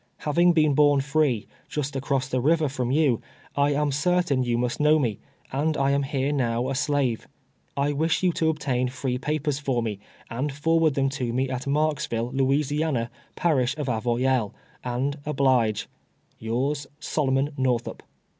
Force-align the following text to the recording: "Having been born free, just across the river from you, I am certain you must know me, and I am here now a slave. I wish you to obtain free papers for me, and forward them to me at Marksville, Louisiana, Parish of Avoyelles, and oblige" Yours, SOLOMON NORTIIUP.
"Having 0.25 0.53
been 0.53 0.73
born 0.73 0.99
free, 0.99 1.45
just 1.69 1.95
across 1.95 2.27
the 2.27 2.41
river 2.41 2.67
from 2.67 2.89
you, 2.89 3.21
I 3.55 3.73
am 3.73 3.91
certain 3.91 4.41
you 4.41 4.57
must 4.57 4.79
know 4.79 4.97
me, 4.97 5.19
and 5.51 5.77
I 5.77 5.91
am 5.91 6.01
here 6.01 6.31
now 6.31 6.69
a 6.69 6.73
slave. 6.73 7.27
I 7.77 7.93
wish 7.93 8.23
you 8.23 8.31
to 8.31 8.49
obtain 8.49 8.87
free 8.89 9.19
papers 9.19 9.59
for 9.59 9.83
me, 9.83 9.99
and 10.27 10.51
forward 10.51 10.95
them 10.95 11.09
to 11.09 11.31
me 11.31 11.51
at 11.51 11.67
Marksville, 11.67 12.31
Louisiana, 12.33 13.11
Parish 13.35 13.77
of 13.77 13.85
Avoyelles, 13.89 14.53
and 14.83 15.19
oblige" 15.23 15.87
Yours, 16.39 16.87
SOLOMON 16.99 17.51
NORTIIUP. 17.59 17.99